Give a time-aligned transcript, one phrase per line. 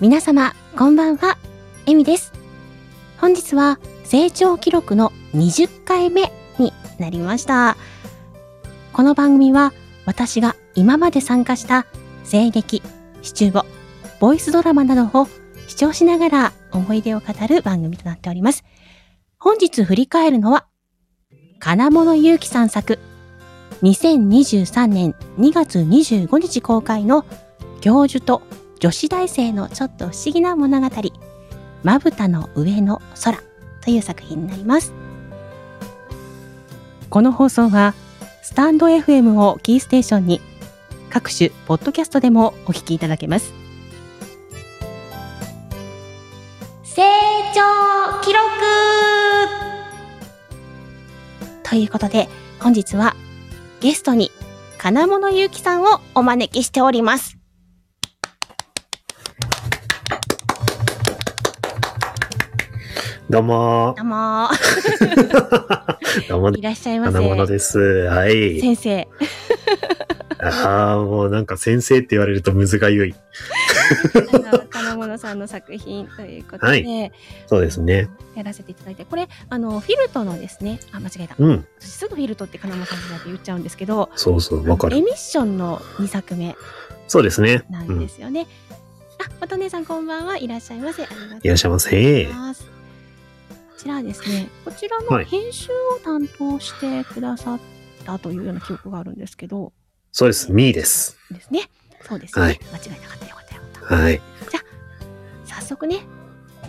[0.00, 1.36] 皆様、こんばんは。
[1.84, 2.32] エミです。
[3.18, 7.76] 本日は成長記録の20回目になりました。
[8.94, 9.74] この番組は
[10.06, 11.84] 私が今まで参加した
[12.24, 12.82] 声劇、
[13.20, 13.66] シチューボ、
[14.20, 15.28] ボイスドラマなどを
[15.68, 18.64] 視聴しながら思い出を語る番組となっております。
[19.38, 20.64] 本日振り返るのは、
[21.58, 22.98] 金物ゆうきさん作、
[23.82, 27.26] 2023年2月25日公開の
[27.82, 28.40] 教授と
[28.80, 30.88] 女子大生のちょっと不思議な物語、
[31.82, 33.38] まぶたの上の空
[33.82, 34.94] という作品になります。
[37.10, 37.94] この放送は、
[38.42, 40.40] スタンド FM をキーステーションに、
[41.10, 43.52] 各種ポッドキャストでもお聞きいただけます。
[46.82, 47.02] 成
[47.54, 48.40] 長記録
[51.64, 53.14] ということで、本日は
[53.80, 54.30] ゲストに
[54.78, 57.39] 金物ゆうきさんをお招きしております。
[63.30, 66.28] どうもどうもー。
[66.28, 67.12] どうも いらっしゃいませ。
[67.12, 67.78] 金物です。
[68.08, 68.60] はい。
[68.60, 69.08] 先生。
[70.42, 73.14] ああ、もうなんか先生って言われるとむずがゆい。
[74.70, 77.12] 金物さんの作品ということで、はい
[77.46, 78.08] そうですね。
[78.34, 81.36] やらせていただいて、これ、あの、フィルトのですね、あ、間違えた。
[81.38, 81.64] うん。
[81.78, 84.96] 私すぐフィルトって金物さんだって言っちゃうんですけど、そうそう、わかる。
[84.96, 86.56] エミッションの2作目
[87.06, 87.62] そうですね。
[87.70, 88.08] なうんんで。
[88.08, 88.48] すよね。
[89.24, 91.04] あ、また姉さんこんばんはいらっしゃいませ。
[91.04, 91.44] ありがとうございます。
[91.44, 92.79] いらっしゃいませ。
[93.80, 97.60] こちらはですね、こちらはいの編集を担当してくださっ
[98.04, 99.72] たというような記憶があるんですけど、
[100.12, 100.52] そうです。
[100.52, 101.16] ミーです。
[101.30, 101.62] ですね。
[102.02, 102.44] そうですね。
[102.44, 103.96] はい間違いなかったよかったよかった。
[103.96, 104.20] はい。
[105.46, 106.00] 早速ね、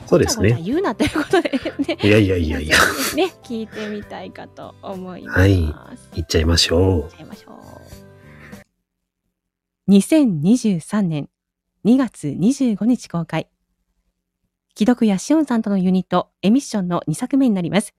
[0.08, 0.58] そうですね。
[0.64, 1.50] 言うなということで
[1.86, 1.98] ね。
[2.02, 2.78] いやいやいやいや。
[3.18, 5.40] ね、聞いてみたいかと思います。
[5.42, 7.52] はい行っちゃいましょ行っちゃいましょ
[9.90, 9.92] う。
[9.92, 11.30] 2023年
[11.84, 13.51] 2月25日公開。
[14.82, 17.94] 既読やしおんさんとのユニット、エミッションの2作目になります。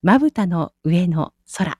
[0.00, 1.78] まぶたの上の空。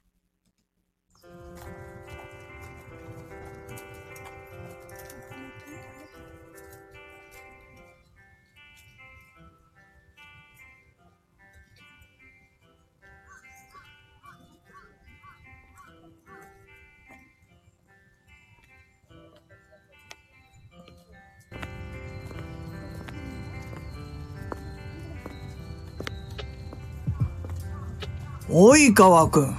[28.54, 29.56] 及川くん、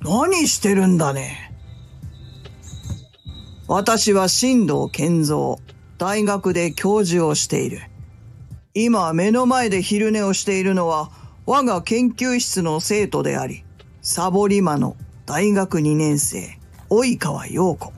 [0.00, 1.52] 何してるんだね。
[3.68, 5.58] 私は新藤健三、
[5.96, 7.82] 大学で教授をしている。
[8.74, 11.12] 今目の前で昼寝をしているのは
[11.46, 13.62] 我が研究室の生徒であり、
[14.02, 17.92] サボリマの大学2年生、及川陽子。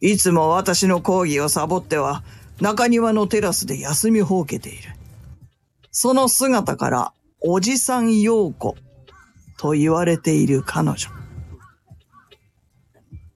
[0.00, 2.22] いつも私の講義をサボっては
[2.60, 4.94] 中庭のテラスで休みほうけている。
[5.90, 8.76] その姿からおじさん陽子
[9.58, 10.96] と言われている彼女。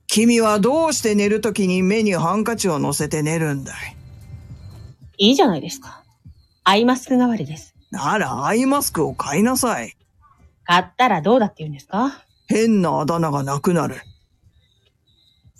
[0.07, 3.73] 君はどうして寝るときに目にハンカチを乗せて寝るんだ
[5.19, 5.29] い？
[5.29, 6.03] いいじゃないですか。
[6.65, 7.75] アイマスク代わりです。
[7.91, 9.97] ならアイマスクを買いなさい。
[10.65, 12.25] 買ったらどうだって言うんですか？
[12.47, 13.97] 変なあだ名がなくなる。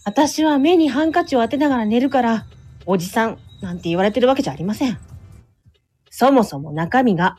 [0.05, 2.47] 私は目にハンカチを当てながら寝るから、
[2.87, 4.99] おじさんなんて言われてるわけじゃありません。
[6.11, 7.39] そもそも中身が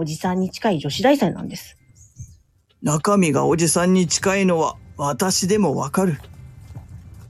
[0.00, 1.76] おじさんに近い女子大生なんです。
[2.80, 6.18] 中身がおじさんに近いのは私でもわかる。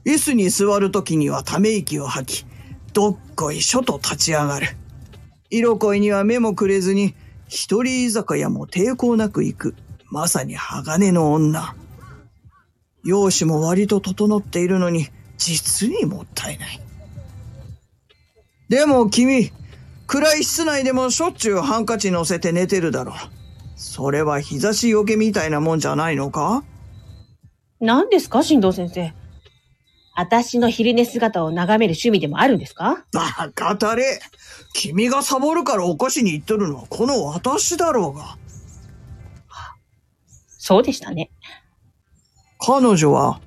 [0.05, 2.45] 椅子に座るときにはため息を吐き、
[2.93, 4.67] どっこいしょと立ち上がる。
[5.49, 7.13] 色恋には目もくれずに、
[7.49, 9.75] 一人居酒屋も抵抗なく行く。
[10.09, 11.75] まさに鋼の女。
[13.03, 16.79] 容姿も割と整っているのに、実にもったいない。
[18.69, 19.51] でも君、
[20.11, 23.15] 暗い室内でもしょっちゅうハンカチ乗せて寝てるだろう。
[23.77, 26.65] それは日差しよけみたいなもんじゃないのか？
[27.79, 29.13] 何ですか、新藤先生。
[30.13, 33.05] 私の昼寝姿を眺める趣味でもあるんですか？
[33.13, 34.19] バカたれ
[34.73, 38.37] 君がサボるから起こしに行っとるのはこの私だろうが。
[40.57, 41.31] そうでしたね。
[42.59, 43.39] 彼女は、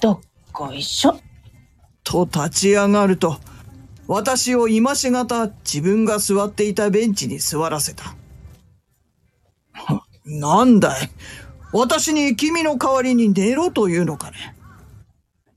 [0.00, 0.20] どっ
[0.52, 1.18] こいしょ。
[2.04, 3.38] と立ち上がると、
[4.08, 8.16] 私を今しがた自分が座っていたベンチに座らせた。
[10.24, 11.10] なんだい？
[11.74, 14.56] 私に君の代わりに寝ろというのかね？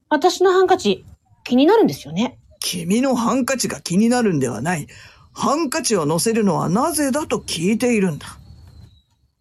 [0.09, 1.05] 私のハンカチ、
[1.45, 2.37] 気になるんですよね。
[2.59, 4.87] 君のハンカチが気になるんではない。
[5.31, 8.37] ハンカチを乗せるのはなぜだと聞いているんだ。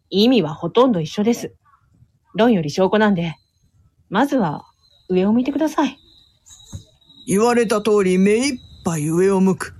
[0.08, 1.52] 意味はほとんど一緒です。
[2.36, 3.34] 論より証拠なんで、
[4.08, 4.66] まずは
[5.08, 5.98] 上を向いてください。
[7.26, 9.74] 言われた通り目いっ杯上を向く。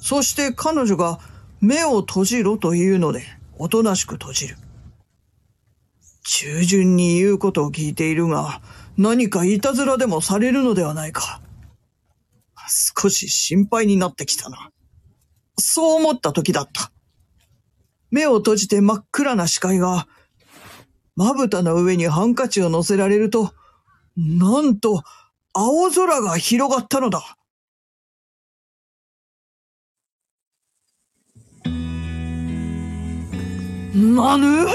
[0.00, 1.18] そして彼女が
[1.60, 3.24] 目を閉じろというので、
[3.58, 4.56] おとなしく閉じる。
[6.24, 8.60] 中順に言うことを聞いているが、
[8.96, 11.40] 何かいたずらでもされるのではないか。
[12.68, 14.70] 少し心配になってきたな。
[15.58, 16.90] そう思った時だった。
[18.10, 20.06] 目を閉じて真っ暗な視界が、
[21.16, 23.52] まぶたの上にハンカチを乗せられると、
[24.16, 25.02] なんと、
[25.52, 27.36] 青空が広がったのだ。
[33.94, 34.66] なぬ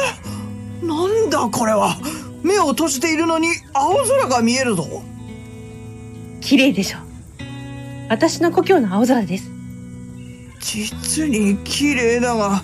[0.82, 1.98] なんだこれは？
[2.42, 4.86] 目を閉じているのに青空が見えるぞ。
[6.40, 7.00] 綺麗でしょ
[8.10, 9.52] 私の故郷の青空です。
[10.62, 12.62] 実に綺麗だが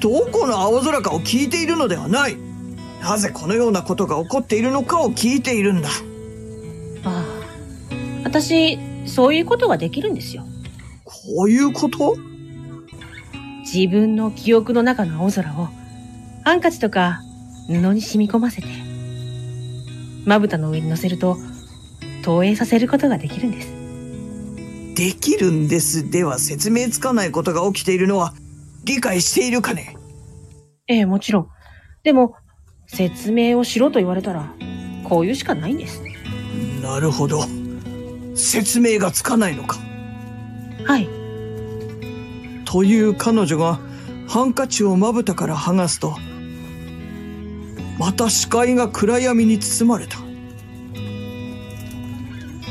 [0.00, 2.36] どこの青空かを聞いているのではない。
[3.00, 5.88] なぜこのようなことが起こっているのかを聞いているんだ。
[7.04, 7.24] ああ
[8.24, 10.44] 私そういうことができるんですよ。
[11.04, 12.16] こういうこと？
[13.60, 15.68] 自分の記憶の中の青空を
[16.44, 17.20] ハンカチとか
[17.66, 18.68] 布に染み込ませて
[20.24, 21.36] まぶたの上に乗せると
[22.22, 23.74] 投影させることができるんです
[24.94, 28.32] できるんですでは説明つかないことが起きているのは
[28.84, 29.96] 理解しているかね？
[30.86, 31.48] ええ、もちろん。
[32.02, 32.36] でも、
[32.86, 34.52] 説明をしろと言われたら、
[35.04, 36.02] こういうしかないんです。
[36.82, 37.46] なるほど。
[38.34, 39.78] 説明がつかないのか。
[40.84, 41.08] はい。
[42.66, 43.80] という彼女が
[44.28, 46.18] ハンカチをまぶたから剥がすと、
[47.98, 50.18] また視界が暗闇に包まれた。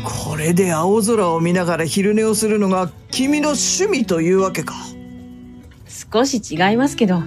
[0.04, 4.76] これで青空を見ながら昼寝をするのが君の趣味というわけか。
[5.88, 7.22] 少し違いますけど、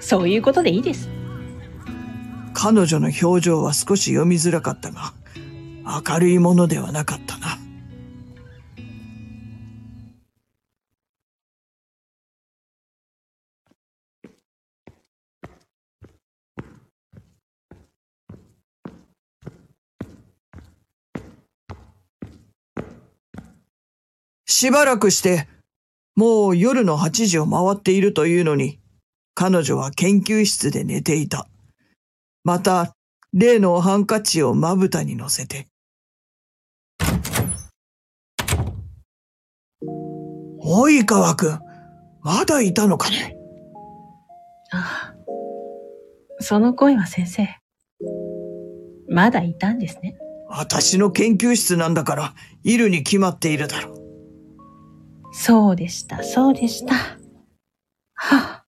[0.00, 1.08] そういうことでいいです。
[2.54, 5.12] 彼女の表情は少し読みづらかったが、
[6.06, 7.37] 明るいものではなかった
[24.60, 25.46] しばらくして、
[26.16, 28.80] もう夜の8時を回っているというのに、
[29.36, 31.46] 彼女は研究室で寝ていた。
[32.42, 32.92] また、
[33.32, 35.68] 例のハンカチをまぶたに乗せて。
[40.60, 41.60] 及川くん、
[42.22, 43.36] まだいたのかね？
[44.72, 45.14] ああ。
[46.40, 47.48] その声は先生。
[49.08, 50.18] まだいたんですね。
[50.48, 52.34] 私の研究室なんだから、
[52.64, 53.97] いるに決まっているだろう。
[55.40, 56.94] そうでした、そうでした。
[56.94, 57.14] は
[58.16, 58.64] あ、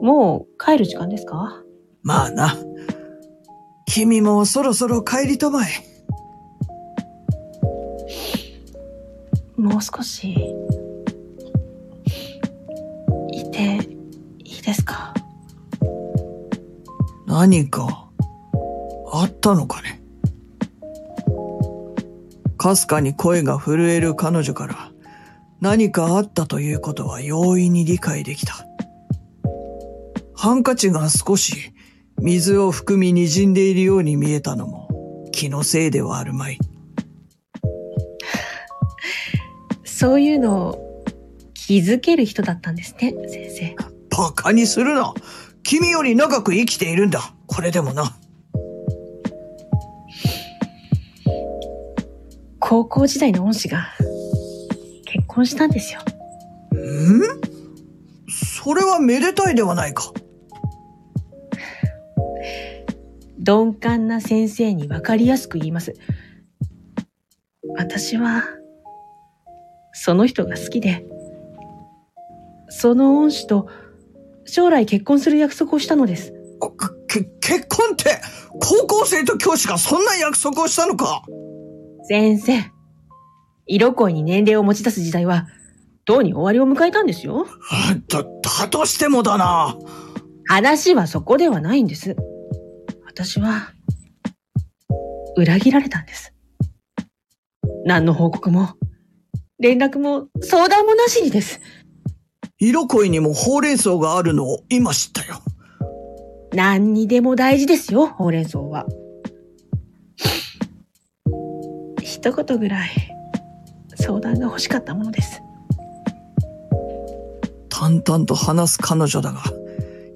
[0.00, 1.62] もう帰る時間ですか？
[2.02, 2.56] まあな。
[3.86, 5.68] 君もそろそろ帰りとまえ。
[9.56, 10.32] もう少し、
[13.30, 13.78] いて
[14.38, 15.12] いいですか？
[17.26, 18.10] 何か、
[19.12, 20.02] あったのかね？
[22.56, 24.91] かすかに声が震える彼女から、
[25.62, 28.66] 何かあったということは容易に理解できた。
[30.34, 31.72] ハンカチが少し
[32.20, 36.58] 水を含み滲んでいるように見えたのも気のせいではあるまい。
[39.84, 41.04] そういうのを
[41.54, 43.76] 気づける人だったんですね、先生。
[44.10, 45.14] バカにするな。
[45.62, 47.36] 君より長く生きているんだ。
[47.46, 48.16] これでもな。
[52.58, 54.11] 高校時代の恩師が結
[55.32, 56.00] 婚したんですよ。
[56.74, 57.22] ん？
[58.28, 60.12] それはめでたいではないか。
[63.38, 65.94] 鈍感な先生にわかりやすく言います。
[67.76, 68.44] 私は、
[69.92, 71.04] その人が好きで、
[72.68, 73.68] その恩師と
[74.44, 76.32] 将来結婚する約束をしたのです。
[77.08, 78.20] け、結婚って
[78.60, 81.22] 高校生と教師がそんな約束をしたのか？
[82.08, 82.52] 先生、
[83.66, 85.46] 色恋に年齢を持ち出す時代は、
[86.04, 87.46] とうに終わりを迎えたんですよ。
[88.08, 89.76] だ、だとしてもだな。
[90.46, 92.16] 話はそこではないんです。
[93.06, 93.72] 私は、
[95.36, 96.34] 裏切られたんです。
[97.84, 98.70] 何の報告も、
[99.58, 101.60] 連絡も相談もなしにです。
[102.58, 105.36] 色恋にもほうれん草があるのを今知ったよ。
[106.52, 108.86] 何にでも大事ですよ、ほうれん草は。
[112.02, 113.11] 一言ぐらい
[114.02, 115.40] 相談が欲しかったものです。
[117.68, 119.42] 淡々と話す彼女だが、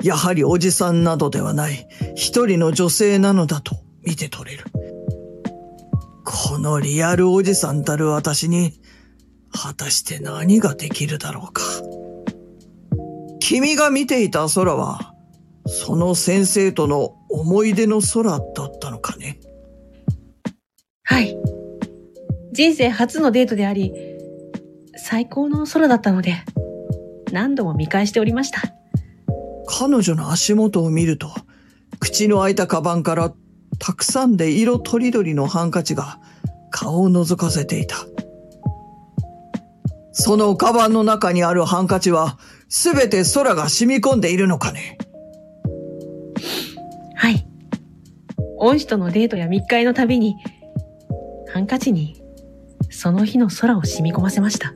[0.02, 4.64] やはりおじさんなどではない、一人の女性なのだと見て取れる。
[6.24, 8.72] このリアルおじさんたる私に、
[9.50, 11.62] 果たして何ができるだろうか。
[13.40, 15.14] 君が見ていた空は、
[15.66, 19.40] その先生との思い出の空だったのかね。
[21.04, 21.36] はい。
[22.56, 23.92] 人生初のデートであり、
[24.96, 26.36] 最高の空だったので、
[27.30, 28.62] 何度も見返しておりました。
[29.66, 31.28] 彼女の足元を見ると、
[32.00, 33.34] 口の開いたカバンから
[33.78, 36.18] たくさんで色とりどりのハンカチが
[36.70, 37.96] 顔を覗かせていた。
[40.12, 42.38] そのカバンの中にあるハンカチは、
[42.70, 44.96] すべて空が染み込んでいるのかね？
[47.16, 47.46] はい。
[48.56, 50.36] 恩師とのデートや密会のたびに、
[51.52, 52.22] ハンカチに
[52.96, 54.72] その日の空を染み込ませました。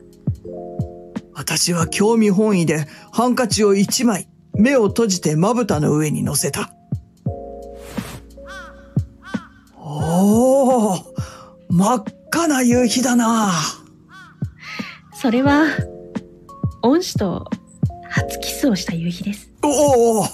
[1.33, 6.71] 私は興味本位でハンカチを一枚、目を閉じてまぶたの上に乗せた。
[9.75, 11.13] おお、
[11.69, 13.51] 真っ赤な夕日だな。
[15.15, 15.65] それは、
[16.83, 17.49] 恩師と
[18.07, 19.51] 初キスをした夕日です。
[19.63, 20.25] おお、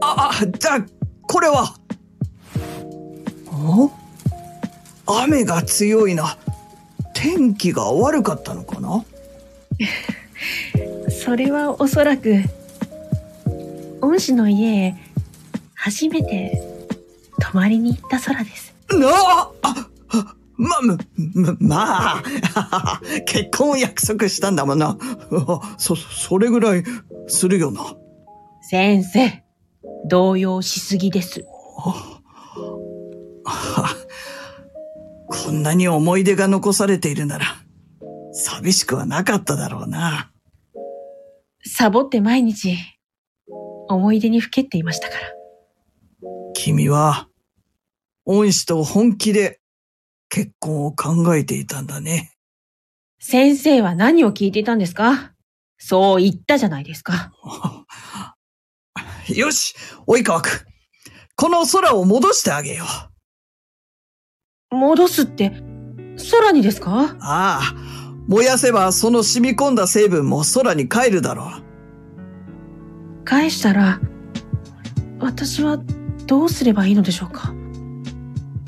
[0.00, 0.86] あ、あ、じゃあ、
[1.22, 1.76] これは。
[3.52, 3.88] お？
[5.06, 6.36] 雨が強いな。
[7.14, 9.04] 天気が悪かったのかな？
[11.10, 12.42] それはおそらく、
[14.02, 14.94] 恩師の家へ
[15.74, 16.60] 初めて
[17.40, 18.74] 泊まりに行った空です。
[18.90, 19.88] なああ
[20.56, 20.96] ま、ま、
[21.58, 22.22] まあ、
[23.26, 24.96] 結婚を約束したんだもんな。
[25.78, 26.84] そ、それぐらい
[27.26, 27.80] するよな。
[28.62, 29.42] 先生、
[30.06, 31.44] 動揺しすぎです。
[35.42, 37.46] こんなに思い出が残されているなら、
[38.32, 40.30] 寂しくはなかっただろうな。
[41.66, 42.76] サボって毎日、
[43.88, 45.20] 思い出にふけっていましたから。
[46.54, 47.28] 君は、
[48.26, 49.60] 恩師と本気で
[50.28, 52.32] 結婚を考えていたんだね。
[53.20, 55.32] 先生は何を聞いていたんですか？
[55.78, 57.32] そう言ったじゃないですか。
[59.34, 59.74] よし、
[60.06, 60.50] 及川くん。
[61.36, 63.13] この空を戻してあげよう。
[64.74, 65.52] 戻すって、
[66.30, 67.16] 空にですか？
[67.20, 67.74] ああ、
[68.28, 71.50] 燃やせばその染み込んだ成分も空に帰るだろ
[73.22, 73.24] う。
[73.24, 74.00] 返したら、
[75.18, 75.78] 私は
[76.26, 77.54] どうすればいいのでしょうか？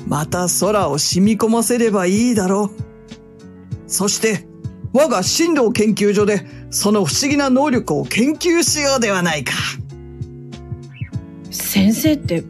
[0.05, 3.89] また空を染み込ませればいいだろう。
[3.89, 4.47] そして、
[4.93, 9.53] 我が進路研究所でその不思議な能力を研究しようではないか。
[11.51, 12.43] 先生って、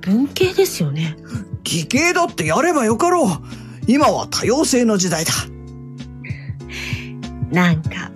[0.00, 1.16] 文系ですよね。
[1.70, 3.28] 理系だってやればよかろう。
[3.86, 5.32] 今は多様性の時代だ。
[7.50, 8.10] なんか、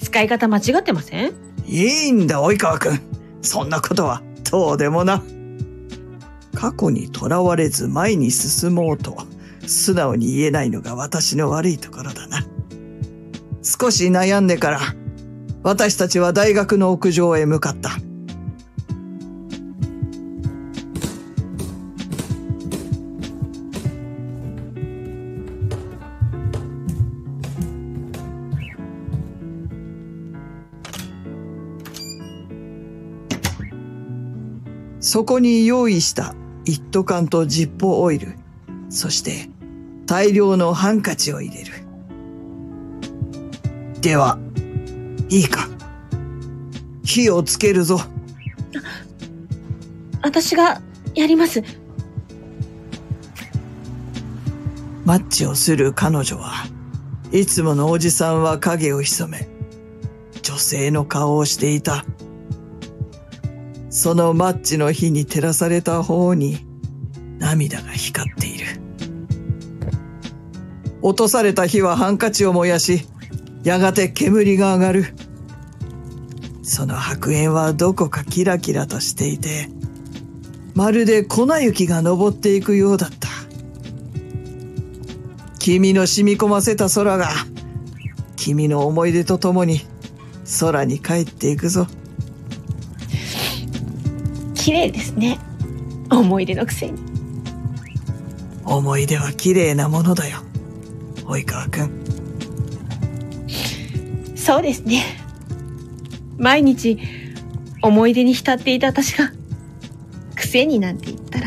[0.00, 1.32] 使い方間違ってません？
[1.66, 3.00] いいんだ、及川くん。
[3.42, 5.22] そんなことはどうでもな。
[6.54, 9.16] 過去にとらわれず前に進もうと
[9.66, 12.44] 素直に言えないのが私の悪いところだな。
[13.62, 14.80] 少し悩んでから
[15.62, 17.90] 私たちは大学の屋上へ向かった。
[35.14, 38.34] そこに用意した一斗缶とジッポーオイル、
[38.88, 39.48] そして
[40.06, 41.72] 大量のハンカチを入れる。
[44.00, 44.40] では、
[45.28, 45.68] いいか。
[47.04, 48.00] 火をつけるぞ。
[50.20, 50.82] 私が
[51.14, 51.62] やります。
[55.04, 56.66] マッチをする彼女は、
[57.30, 59.46] いつものおじさんは影を潜め、
[60.42, 62.04] 女性の顔をしていた。
[63.94, 66.66] そのマッチの火に照らされた方に
[67.38, 68.66] 涙が光っている。
[71.00, 73.06] 落とされた火はハンカチを燃やし、
[73.62, 75.14] やがて煙が上がる。
[76.64, 79.68] その白煙はどこかキラキラとしていて、
[80.74, 83.28] まるで粉雪が登っていくようだった。
[85.60, 87.30] 君の染み込ませた空が、
[88.34, 89.82] 君の思い出とともに
[90.58, 91.86] 空に帰っていくぞ。
[94.64, 95.38] 綺麗ですね。
[96.10, 96.98] 思い出のくせに。
[98.64, 100.38] 思い出は綺麗なものだよ。
[101.26, 101.90] 及川くん。
[104.34, 105.04] そうですね。
[106.38, 106.98] 毎日
[107.82, 109.30] 思い出に浸っていた私が
[110.34, 111.46] 癖になんて言ったら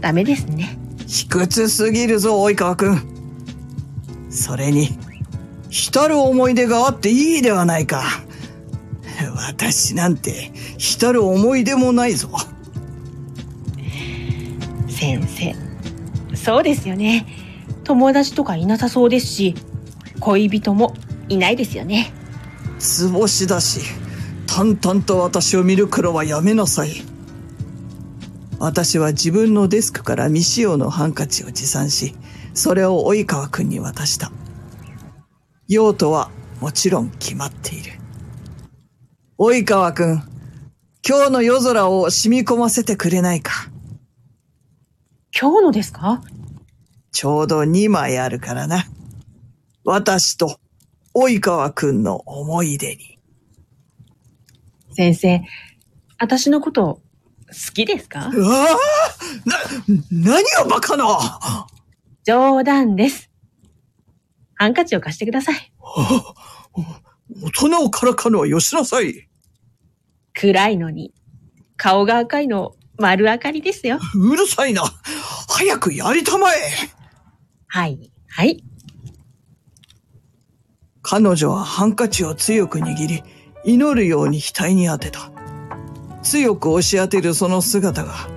[0.00, 0.76] ダメですね。
[1.06, 3.02] 卑屈すぎるぞ、及川くん。
[4.30, 4.98] それに、
[5.68, 8.02] 浸る思い出があっていいではないか。
[9.36, 10.50] 私なんて
[10.80, 12.30] 浸る思い出もないぞ。
[14.88, 15.54] 先生。
[16.34, 17.26] そうですよね。
[17.84, 19.54] 友達とかいなさそうですし、
[20.20, 20.94] 恋人も
[21.28, 22.14] いないですよね。
[22.78, 23.82] 図星だし、
[24.46, 26.92] 淡々と私を見る黒はやめなさい。
[28.58, 32.14] 私は自分のデスクから未使用のハンカチを持参し、
[32.54, 34.32] それを及川くんに渡した。
[35.68, 37.92] 用途はもちろん決まっている。
[39.38, 40.22] 及川くん、
[41.06, 43.70] 今日の夜空を染み込ませてくれないか。
[45.38, 46.22] 今日のですか
[47.10, 48.84] ちょうど2枚あるからな。
[49.84, 50.60] 私と
[51.14, 53.18] 及川くんの思い出に。
[54.92, 55.42] 先生、
[56.18, 57.00] 私のこと
[57.48, 59.56] 好きですかうわあな、
[60.10, 61.66] 何をバカな
[62.24, 63.30] 冗談です。
[64.54, 65.72] ハンカチを貸してください。
[67.42, 69.29] 大人をからかうのはよしなさい。
[70.34, 71.12] 暗いのに、
[71.76, 73.98] 顔が赤いの丸明かりですよ。
[74.14, 74.82] うるさいな。
[75.48, 76.56] 早くやりたまえ。
[77.68, 78.62] はい、はい。
[81.02, 83.22] 彼女はハンカチを強く握り、
[83.64, 85.30] 祈るように額に当てた。
[86.22, 88.28] 強く押し当てるその姿が、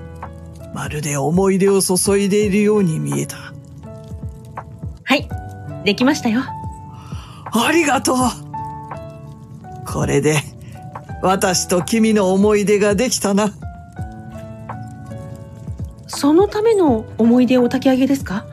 [0.74, 3.54] まるで思い出を注いでいるように見えた。
[5.04, 5.30] はい、
[5.84, 6.42] できましたよ。
[7.52, 8.18] ありがとう
[9.86, 10.40] これで、
[11.24, 13.54] 私と君の思い出ができたな。
[16.06, 18.46] そのための思い出をお焚き上げですか？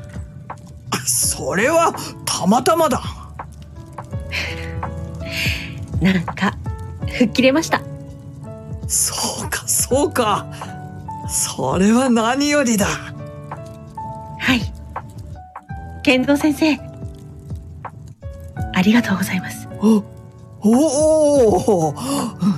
[1.05, 1.93] それは、
[2.25, 3.03] たまたまだ。
[6.01, 6.57] なんか、
[7.09, 7.83] 吹っ切れました。
[8.87, 10.47] そうか、そうか。
[11.29, 12.87] それは何よりだ。
[12.87, 14.61] はい。
[16.05, 16.79] 健三先生。
[18.75, 19.67] ありがとうございます。
[19.83, 20.05] お、
[20.63, 21.95] おお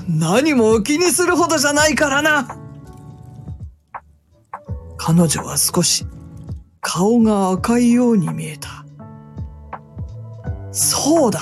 [0.09, 2.59] 何も気にするほどじゃないからな。
[4.97, 6.06] 彼女は少し
[6.80, 8.85] 顔が赤いように見えた。
[10.73, 11.40] そうだ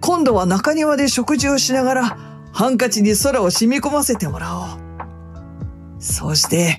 [0.00, 2.18] 今度は中庭で食事をしながら
[2.52, 4.66] ハンカチに空を染み込ませてもらおう。
[5.98, 6.78] そして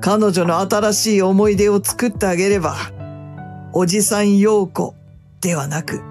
[0.00, 2.76] 彼女の新しい思い出を作ってあげれば、
[3.72, 4.94] おじさん陽子
[5.40, 6.02] ではなく、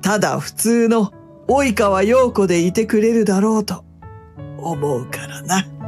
[0.00, 1.12] ただ普通の
[1.50, 3.84] 及川陽子でいてくれるだろうと
[4.58, 5.79] 思うからな。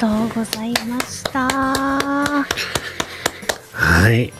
[0.00, 1.46] とうございました。
[1.46, 2.44] は
[4.10, 4.32] い。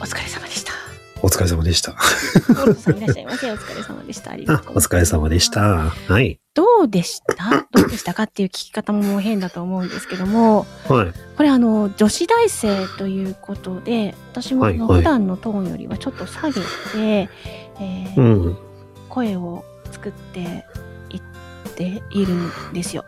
[0.00, 0.72] お疲れ様でした。
[1.22, 1.94] お疲れ様でした。
[2.58, 3.50] モロさんいらっしゃいませ。
[3.52, 4.32] お疲れ様でした。
[4.32, 5.48] ありがあとう、お疲れ様でし。
[5.48, 5.60] た。
[5.62, 6.40] はい。
[6.54, 7.68] どうでした？
[7.70, 11.12] どうでしたかっていう聞き方ももう変だと思うんですけども、はい。
[11.36, 16.64] これあの、女子大生ということで、私もあのはいはい普段のトーンよりはちょっと下げて、
[16.98, 18.58] えーうん。
[19.08, 20.44] 声を作ってい
[21.74, 23.04] っているんですよ。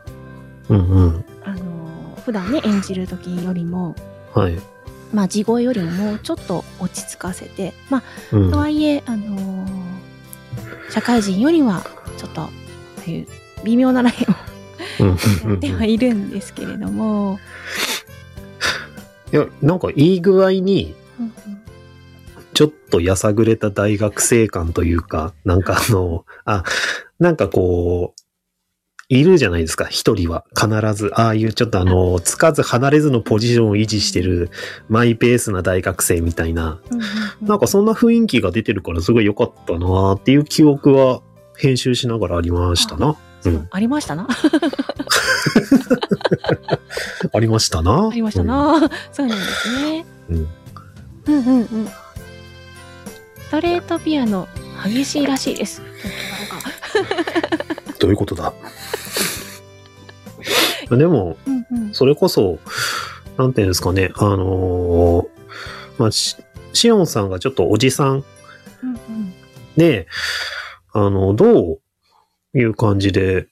[0.68, 1.24] うんうん。
[1.44, 3.94] あの、普段ね、演じる時よりも、
[4.34, 4.58] はい。
[5.14, 8.02] まあ、地声よりももうちょっと落ち着かせて、ま
[8.32, 8.58] うんあ、と。
[8.58, 9.86] はいえ、あのー
[10.88, 11.84] 社会人よりは、
[12.16, 12.50] ちょっと、こ
[13.06, 13.26] ういう
[13.64, 14.14] 微妙なライ
[14.98, 17.38] ンをうんうんうんやってはいるんですけれども、
[19.32, 21.32] いや、なんかいい具合に、うん
[22.54, 26.64] ちょっとやさぐれた大学生感というか、なんかあの、あ、
[27.18, 28.15] なんかこう、
[29.08, 30.44] いるじゃないですか、一人は。
[30.58, 31.12] 必ず。
[31.14, 34.50] ああいうちょっとあの、つかず離れずのポジションを維持してる
[34.88, 36.80] マイペースな大学生みたいな。
[36.90, 37.06] うんうん
[37.40, 41.20] うんなんかそんな雰囲気が出てるからすごい良かったなっていう記憶は
[41.56, 43.14] 編集しながらありましたな。
[43.44, 43.68] うん。
[43.70, 44.26] ありましたな。
[47.32, 48.08] ありましたな。
[48.10, 48.90] ありましたな。
[49.12, 50.06] そうなんですね。
[50.30, 50.36] うん。
[50.36, 50.48] うん
[51.26, 51.66] うんうん。
[51.86, 54.48] ストレートピアノ、
[54.84, 55.82] 激しいらしいです。
[58.00, 58.52] どういうことだ？
[60.90, 61.94] でも、うんうん。
[61.94, 62.58] それこそ、
[63.36, 65.28] なんていうんですかね、あのー
[65.98, 66.36] まあ、し
[66.72, 68.24] シオンさんがちょっとおじさん
[68.82, 69.32] うんうん
[69.76, 70.06] で、
[70.92, 73.46] あの、どういう感じで、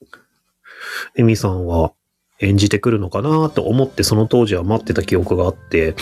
[1.17, 1.93] エミさんは
[2.41, 5.95] 演じてくるのかなと思って、その当時は待ってた記憶があって、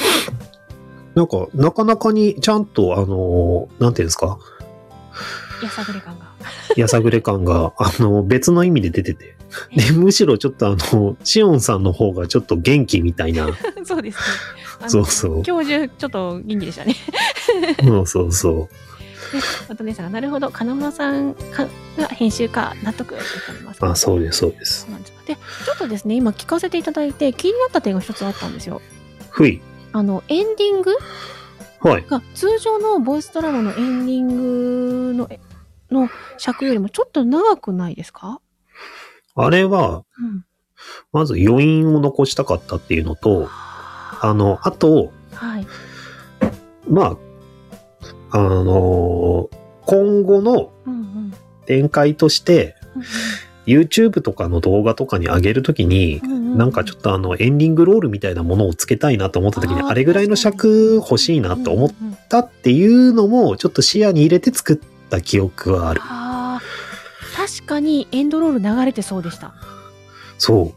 [1.14, 4.38] なんか、なかなかにちゃんと、あのーなんていうんですか、
[5.62, 6.32] やさぐれ感が。
[6.76, 9.36] やさぐれ感が、あの、別の意味で出てて。
[9.74, 13.48] で、むしろちょっとあの、シオンさんの方がちょっと元気みたいな。
[13.84, 14.88] そうですね。
[14.88, 15.42] そうそう。
[15.42, 16.96] 教授、ちょっと元気でしたね。
[17.82, 18.68] そうそうそ
[19.32, 19.38] で、
[19.70, 24.86] おとねさんが、なるほど、金村さんかが編集か、納得って言ってますあ、そうです、そうです
[25.26, 28.82] でちょっとですね、今聞かせていただいて、気になった点が一つあったんですよ。
[29.30, 29.62] ふい。
[29.92, 30.90] あの、エンディング？
[31.80, 32.04] はい。
[32.06, 35.30] が、通常のボイスドラマのエンディングの、
[35.90, 38.40] の尺よりもちょっと長くないですか？
[39.34, 40.44] あれは、うん。
[41.12, 45.66] まず余韻を残したかったっていうのと、あの、あと、はい。
[46.88, 47.16] ま
[48.30, 49.50] あ、あの
[49.86, 50.72] 今後の。
[51.66, 53.02] 展開として、うん
[53.64, 61.90] YouTube とかの動画とかに上げるときに、うんうんなんかちょっとあの、エンディングロールみたいなものをつけたいなと思ったときに、あれぐらいの尺欲しいなと思っ
[62.28, 66.02] たっていうのも、ちょっと視野に入れて作った記憶はある。
[67.34, 69.54] 確かにエンドロール流れてそうでした。
[70.38, 70.72] そ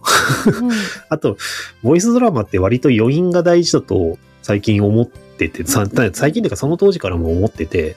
[0.47, 0.65] う。
[0.65, 0.71] うん
[1.09, 1.37] あと、
[1.83, 7.95] ボイスドラマって割と余韻が大事だと最近思ってて、さ最近というかその当時からも思ってて、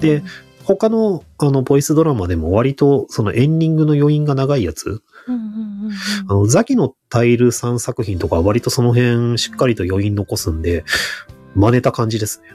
[0.00, 0.22] で、
[0.64, 5.92] 他のあのボイスドラマでも割とそのエンディングの余韻が長いやつ、うんうんうんうん
[6.28, 10.84] あのザキのタイルさん作品とかは割とその辺しっかりと余韻残すんで、
[11.54, 12.46] 真似た感じですね。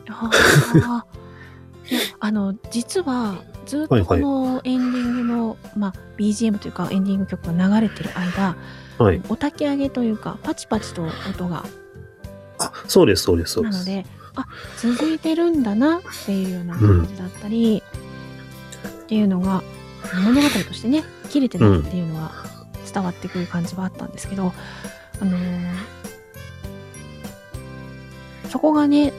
[2.25, 3.35] あの実は
[3.67, 8.57] ずっとはいはいこのエンディングの、まあ、BGM というかエンディング曲が流れてる間
[8.97, 9.17] はい。
[9.29, 11.65] お焚き上げというかパチパチと音が
[12.57, 13.73] あ、そうです、そうです、そうです。
[13.73, 17.83] なのであ続いてるんだなっていうような感じだったり、
[19.03, 19.61] っていうのが
[20.23, 22.31] 物語としてね切れてないっていうのは
[22.91, 24.51] 伝わってくる感じはあったんですけど、
[25.21, 25.95] あのー
[28.49, 29.11] そこがね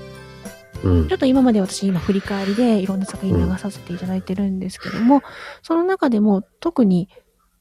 [0.85, 1.15] うんちょ。
[1.17, 5.23] っと今まで私今振り返りでいろんな作品流させていただいてるんですけども、
[5.62, 7.09] その中でも特に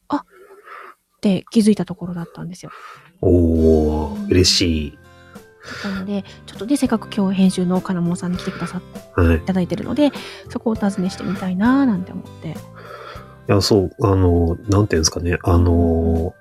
[0.08, 0.26] あっ
[1.22, 2.72] て気づいたところだったんですよ。
[3.22, 4.98] おー、嬉しい。
[5.84, 9.38] なのでちょっとねせっかく今日編集の金物さんに来てくださってはい。
[9.38, 10.12] いただいてるので
[10.50, 12.50] そこをお尋ねしてみたいなーなんて思って。
[13.48, 16.34] いや、そう、あの、なんていうんですかね、あの、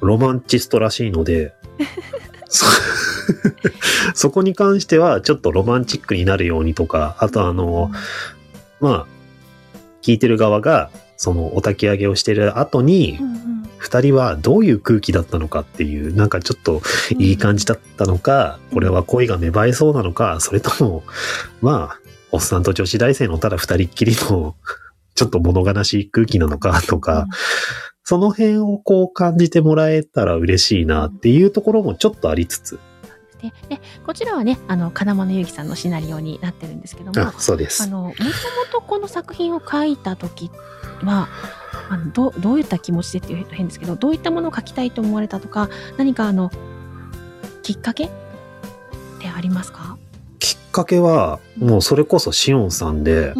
[0.00, 1.54] ロマンチストらしいので、
[2.54, 2.66] そ
[4.14, 7.90] そこに関してはちょっとロマンチックになるようにとか、あとあの、
[8.80, 9.06] まあ、
[10.02, 13.18] 聞いてる側が、そのお焚き上げをしてる後に
[13.78, 16.80] 二人はどういう空気だったのかっていう、なんかちょっと
[17.18, 21.02] いい感じだったのか、これは恋が芽生えそうなのか、それとも、
[21.60, 24.54] まあ、おっさんと女子大生のただ二人っきりの、
[25.14, 27.26] ちょっと物悲しい空気なのかとか、
[28.04, 32.78] その辺をこう感じてもらえたら嬉しいなっていうところもちょっとありつつ、
[33.40, 37.82] ででこちらはねあの金物ゆうきさんのシナリオになってるんですけどもあ、そうです。
[37.82, 38.30] あの、もとも
[38.72, 40.50] とこの作品を書いた時
[41.02, 41.28] は、
[41.88, 46.50] あのどうどういった気持ちでっていうと変ですけど、どういったものを書きたいと思われたとか、何かあの、
[47.62, 48.10] きっかけっ
[49.18, 49.96] てありますか？
[50.38, 53.32] きっかけは、もうそれこそシオンさんで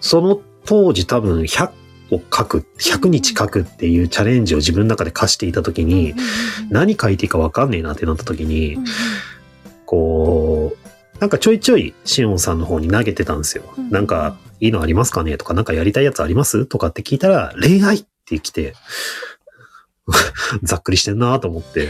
[0.00, 1.70] その当時多分100
[2.10, 5.88] を書く、100日書くっていうチャレンジを自分の中で課していた時うん。
[5.88, 6.14] に、
[6.70, 8.86] 何書いていいか分かんねえなってなった時にうん、うん
[9.86, 10.76] こ
[11.16, 13.90] う、なんかちょいちょいシオンさんの方に投げてたんですようん。
[13.90, 18.74] なんか、いいのありますかねとか、なんかやりたいやつありますとかって聞いたら、恋愛って来て、
[20.62, 21.84] ざっくりしてんなと思って。
[21.84, 21.86] い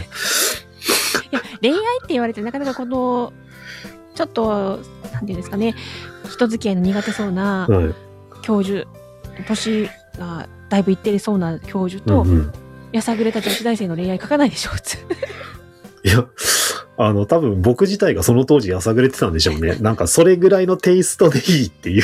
[1.31, 3.33] や、恋愛って言われて、なかなかこの、
[4.15, 4.79] ちょっと、
[5.11, 5.75] なんていうんですかね、
[6.29, 7.93] 人付き合いの苦手そうなはい。
[8.41, 8.87] 教授、
[9.47, 12.53] 年がだいぶいってりそうな教授と、うんうん
[12.91, 14.97] やさぐれた女子大生の恋愛書かないでしょ、普通。
[16.03, 16.25] いや、
[16.97, 19.75] あの、多分僕自体がその当時やさぐれてたんでしょうね。
[19.81, 22.03] なんかそれぐらいのテイストでいいっていう。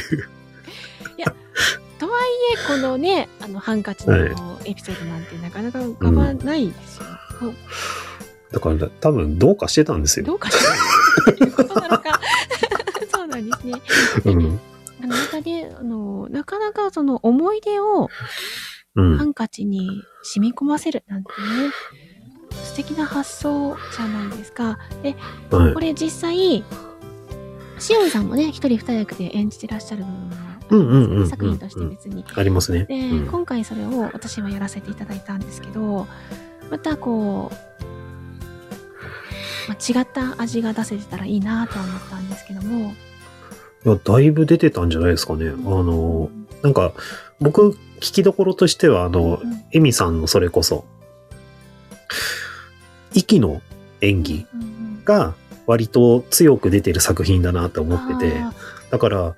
[1.99, 2.23] とはい
[2.53, 4.15] え、このね、あの、ハンカチの
[4.65, 7.05] エピソードなんてなかなか浮かばないですよ。
[7.43, 7.57] うん
[8.51, 10.27] だから多分どうかしてたんですよ。
[10.27, 10.63] どうかし
[11.25, 12.19] らということなのか。
[13.11, 13.73] そうなんですね。
[14.25, 14.59] うん。
[15.03, 18.09] あの、またね、あの、なかなかその思い出を
[18.95, 19.23] うんハ。
[19.25, 19.89] ンカチに
[20.23, 21.71] 染み込ませるなんてね、
[22.63, 24.77] 素敵な発想じゃないですか。
[25.01, 25.15] で、
[25.51, 26.63] はいこれ実際、
[27.79, 32.23] しおんさんもね、一人二役で演じてらっしゃる部分もうんうんうんうんうん作品として別に。
[32.33, 32.85] ありますね。
[32.85, 36.07] で、うん今回それを私はやらせていただいたんですけど、
[36.69, 37.55] またこう、
[39.67, 42.93] まあ、違った味が出せてたらいいなとは思ったんですけども。
[43.85, 45.49] いや、だいぶ出てたんじゃないですかね。
[45.49, 46.29] あの、
[46.61, 46.93] なんか、
[47.39, 49.63] 僕、聞きどころとしては、あのう、ん。
[49.71, 50.85] エミさんのそれこそ、
[53.13, 53.61] 息の
[54.01, 54.45] 演技
[55.05, 58.53] が割と強く出てる作品だなと思ってて、あ
[58.89, 59.35] だから、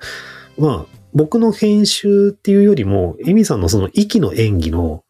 [0.58, 5.04] まあ、僕の編集っていうよりも、エミさんのその息の演技の、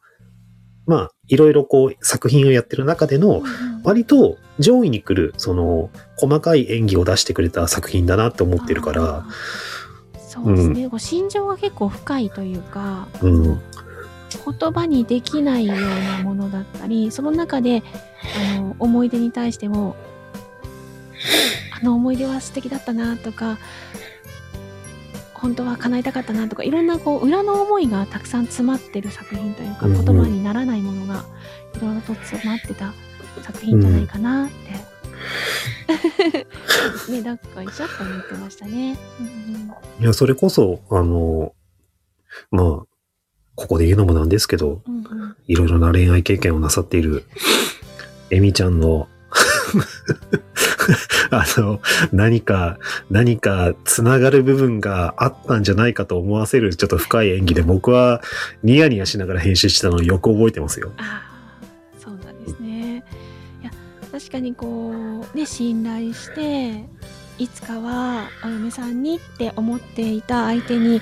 [0.86, 3.44] まあ、いろいろこう作品をやってる中でーの、
[3.84, 9.26] 割と上位に来る、その、細かい演技を出してくれた作品だなって思ってるから、
[10.36, 13.44] そうですね、こう心情が結構深いというかうん、
[14.60, 17.84] 言葉にできないようなものだったりその中で
[18.58, 19.96] あの思い出に対しても
[21.82, 23.58] あの思い出は素敵だったなとか
[25.46, 31.24] 本当は叶えたかったなとかいろんなこう裏の思いがたくさん詰まってる作品というかうんうん言葉にならないものが
[31.76, 32.94] いろいろと詰まってた
[33.44, 34.56] 作品じゃないかなって。
[37.12, 38.98] ね、だっかいしょって思ってましたね。
[39.20, 41.54] うんうんいや、それこそ、あの、
[42.50, 42.66] まあ、
[43.56, 47.24] ここで言うのもなんですけど、うんうんいろいろな恋愛経験をなさっている、
[48.32, 49.08] エミちゃんの、
[51.32, 52.78] あの、何か、
[53.10, 58.22] 何かつながる部分があったんじゃないかと思わせるちょっと深い演技で僕は
[58.64, 60.92] ニヤニヤしながら編集してたのをよく覚えてますよ。
[60.98, 63.04] ああ、そうなんですね。
[63.62, 63.72] いや、
[64.12, 66.86] 確かにこう、ね、信頼して、
[67.38, 71.02] いつかはお嫁さんにって思っていた相手に、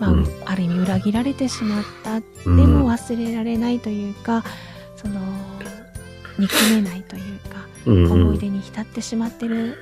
[0.00, 2.20] まあ、うんある意味裏切られてしまった。
[2.20, 4.44] でうんも忘れられないというか、
[4.96, 5.20] その、
[6.38, 9.76] 憎めないというか、うんうん思い出に浸ってしまってる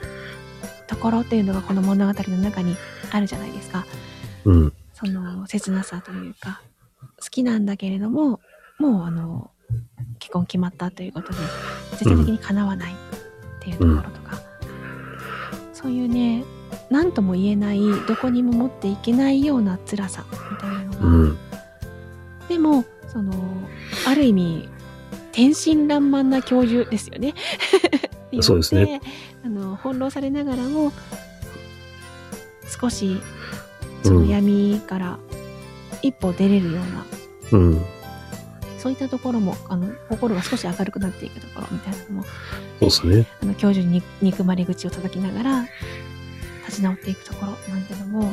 [0.86, 2.76] ところっていうのがこの物語の中に
[3.10, 3.84] あるじゃないですか。
[4.44, 4.72] うん。
[4.92, 6.62] その切なさというか
[7.20, 8.40] 好きなんだけれども
[8.78, 9.50] もうあの
[10.18, 11.38] 結婚決まったということで
[11.92, 12.96] 絶対的にかなわないっ
[13.60, 14.40] ていうところとか、
[15.74, 16.44] そういうね
[16.88, 21.38] 何とも言えないどこにも持っていけないような辛さみたいなのが、うん。
[22.48, 23.34] でもその
[24.06, 24.68] ある意味
[25.36, 27.34] 天真爛漫な教授ですよね。
[28.40, 29.00] そうですね
[29.44, 30.92] あの翻弄されながらも
[32.80, 33.20] 少し
[34.02, 35.18] その闇から
[36.02, 37.06] 一歩出れるような、
[37.52, 37.82] うん。
[38.78, 42.28] そういったところもあの心が少し明るくなっていくところみたいなのもそ
[42.78, 43.26] うですね。
[43.42, 45.68] あの教授に憎まれ口を叩きながら
[46.66, 48.32] 立ち直っていくところなんてのも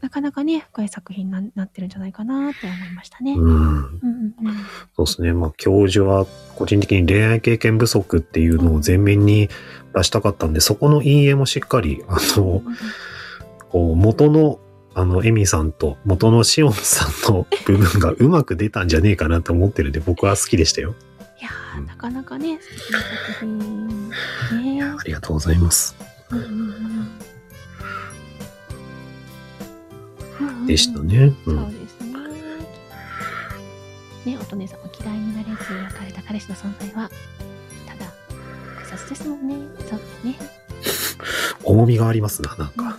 [0.00, 3.32] なかなかね深い作品にななってるんじゃないかなって思いましたね。
[3.32, 3.40] うん。
[3.40, 4.56] うんうんうん
[4.94, 5.32] そうですね。
[5.32, 9.48] まあ、教授は個人的に恋愛経験不足っていうのを前面に
[9.94, 12.62] 出したかったんで、そこの陰影もしっかり、あの、
[13.70, 14.58] こう元の、
[14.94, 20.94] あの、エミさんと元のシオンさんの部分が うまく出たんじゃねえかなと思ってるんで、僕は好きでしたよ。
[21.40, 24.08] いやーなかなかね素敵な作品
[24.78, 24.82] ね。
[24.82, 25.94] ありがとうございます。
[26.30, 27.25] うんうんうん
[30.66, 31.26] でしたね。
[31.26, 31.34] う。
[31.44, 32.06] そうんですね。
[34.26, 37.08] ね、乙女さんも嫌いになれず別れた彼氏の存在は、
[37.86, 38.10] ただ、
[38.76, 39.54] 複雑ですもんね。
[39.88, 40.36] そうですね。
[41.62, 42.98] 重みがありますな、なんうんうんか。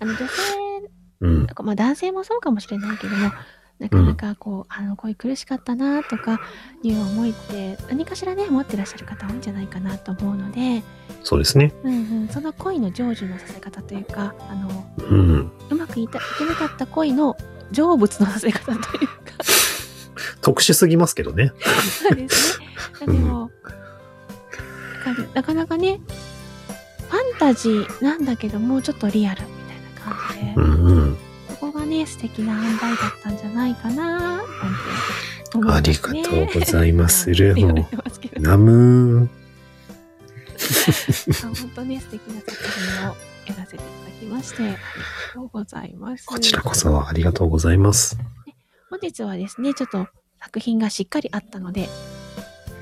[0.00, 0.26] あの女性、
[1.20, 1.46] うん。
[1.64, 3.32] まあ男性もそうかもしれないけども、
[3.78, 6.40] なかなかこう、あの恋苦しかったなとか
[6.82, 10.82] いう思いって何かしらね持ってらっしゃる方多いんじゃないかなと思うので、
[11.22, 11.74] そうですね。
[11.82, 15.52] うんうん、その恋の成就のさせ方というかあのうん。
[15.70, 17.36] うまくいたいけなかった恋の
[17.72, 18.84] 成仏のさせ方というか
[20.40, 21.52] 特殊すぎますけどね。
[22.02, 22.66] そうですね。
[23.06, 23.50] でも、
[25.04, 26.00] なんかなかなかね、
[27.08, 31.18] ファンタジーなんだけどもうちょっとリアルみたいな感じで、うんうん。
[31.84, 34.44] ね、素敵な塩梅だったんじゃないかな、なんて
[35.54, 36.22] 思います、ね。
[36.22, 37.88] ありがとうございますルーも
[38.40, 39.44] ナムー
[41.42, 42.52] 本当ね、素敵な作
[43.00, 43.14] 品を
[43.46, 44.78] やらせていただきまして、ありが
[45.34, 46.26] とうございます。
[46.26, 48.16] こちらこそありがとうございます。
[48.90, 50.06] 本日はですね、ちょっと
[50.40, 51.88] 作品がしっかりあったので、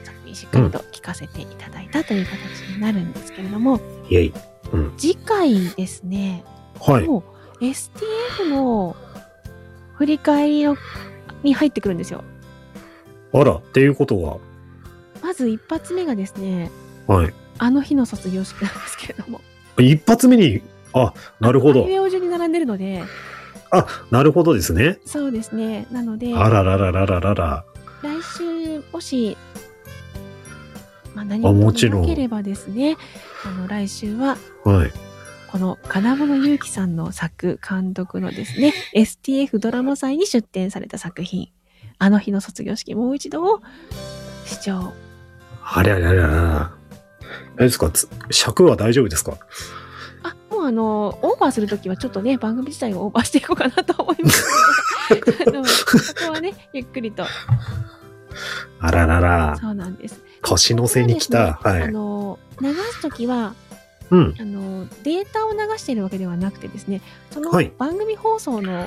[0.05, 4.33] 作品ーしっかりと聞かせていただいたという形になるんですけれども、イェイ。
[4.97, 6.45] 次回ですね、
[6.81, 7.05] はい。
[7.05, 7.23] もう
[7.63, 8.97] STF の
[9.95, 10.77] 振り返りの
[11.45, 12.25] に入ってくるんですよ。
[13.33, 14.39] あら、っていうことは、
[15.23, 16.71] まず一発目がですね、
[17.07, 17.33] はい。
[17.59, 19.41] あの日の卒業式なんですけれども、
[19.79, 20.61] 一発目に、
[20.93, 21.93] あ、なるほどあいう。
[21.93, 23.05] えお順に並んでるので、
[23.71, 24.99] あ、なるほどですね。
[25.07, 25.87] そうですね。
[25.93, 27.65] なので、あららららららら。
[28.03, 29.37] 来週、もし、
[31.15, 32.97] まあ、何もちろんなければですね、
[33.47, 35.12] あの、来週は、はい。
[35.53, 41.51] この金物祐希さんの作、監督のですね、STF ドラマ祭に出展された作品、
[41.99, 43.61] あの日の卒業式もう一度を
[44.47, 44.95] 視聴。
[45.63, 46.73] あれあれあれあれあ
[47.59, 47.91] れですか？
[47.91, 49.37] つ尺は大丈夫ですか？
[50.23, 54.45] あ、もうあの、オーバーするときはちょっとね、番組自体をオーバーしていこうかなと思います。
[55.47, 55.87] あのそ
[56.27, 57.25] こはね、ゆっくりと。
[58.81, 59.57] あららら。
[59.61, 60.23] そうなんです。
[60.43, 61.61] 年の瀬に来た。
[61.63, 61.93] あはい。
[61.93, 63.55] の、流すときは、
[64.13, 64.35] うん。
[64.39, 68.87] あのデータを流しているわけではなくてですねそのはい番組放送の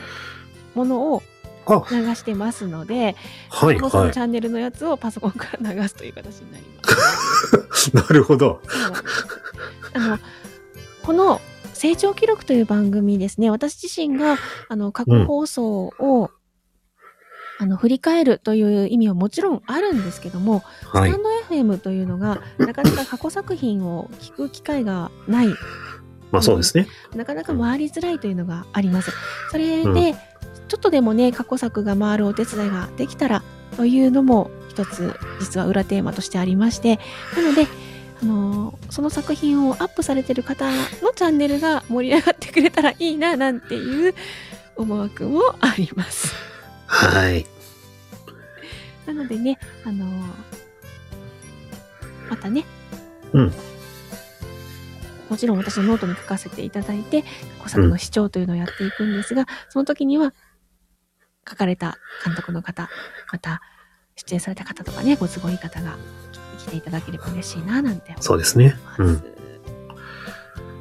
[0.75, 1.23] ものを
[1.65, 3.15] あ、流してますので、
[3.49, 7.89] はいは放送のチャンネルのやつをパソコンから流すという形になります。
[7.89, 7.93] い。
[7.97, 8.61] なるほど。
[9.93, 10.19] あの
[11.01, 11.41] この
[11.73, 14.37] 成長記録という番組ですね私自身が
[14.69, 16.29] あの過去放送を、
[17.59, 21.19] あの振り返るという意味はもちろんあるんですけども、はいスタ。
[21.19, 25.47] ンド FM というのがなかなか過去作品を聞く機会がない
[26.31, 26.87] まあそうですね。
[27.15, 29.11] なかなか回りづらいというのがあります。
[29.51, 30.15] それで、うん
[30.67, 33.43] ちょっとでもね、過去作が回るお手伝いができたら
[33.77, 36.99] というのも一つ実は裏テーマとしてありまして、
[37.35, 37.67] なので、
[38.21, 40.69] あのーその作品をアップされてる方
[41.01, 44.15] のチャンネルが盛り上がってくれたらいいななんていう
[44.75, 46.33] 思惑もあります。
[46.87, 47.45] はい。
[49.05, 50.09] なのでね、あのー
[52.29, 52.65] またね、
[53.33, 53.53] うん
[55.29, 57.23] もちろん私のノートに書かせていただいて、
[57.59, 60.33] 過去作の視聴というのをやっていくんですが、その時には、
[61.47, 62.89] 書かれた監督の方、
[63.31, 63.61] また
[64.15, 65.97] 出演された方とかね、ご都合いい方が
[66.59, 68.15] 来ていただければ嬉しいな、なんて。
[68.19, 68.75] そうですね。
[68.99, 69.23] うん。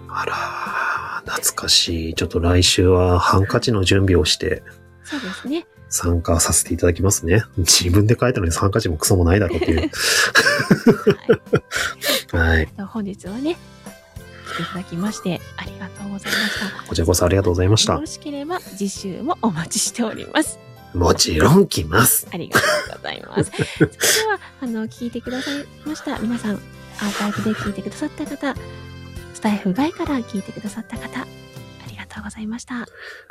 [0.09, 2.15] あら、懐かしい。
[2.15, 4.63] ちょっと来週はハンカチの準備をして
[5.05, 5.67] そうですね。
[5.95, 7.45] 参加させていただきますね。
[7.57, 9.91] 自分で書いたのにハンカチもクソもないだろうっていう。
[12.37, 13.57] はい本日はね、
[14.53, 16.89] 来ていただきまして、ありがとうございました。
[16.89, 18.07] こちらこそありがとうございましたよろ。
[18.07, 20.59] しければ次週もお待ちしております。
[20.95, 22.27] もちろん来ます。
[22.33, 23.51] ありがとうございます。
[23.79, 23.97] それで
[24.29, 26.19] は、あの、聞いてくださいました。
[26.19, 28.55] 皆さん、アーカイブで聞いてくださった方、
[29.35, 31.27] スタイフ外から聞いてくださった方、
[32.15, 32.83] とうございました。
[32.83, 32.87] あ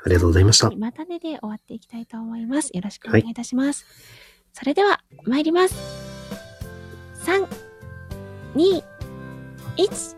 [0.07, 0.69] りがとうございました。
[0.71, 2.69] またねで終わっていきたいと思います。
[2.73, 3.85] よろしくお願いいたします。
[4.53, 5.75] それでは、参ります。
[7.25, 7.47] 3、
[8.55, 8.83] 2、
[9.77, 10.15] 1、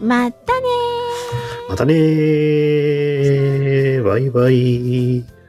[0.00, 4.02] またねーまたねー。
[4.02, 5.39] バイバイ。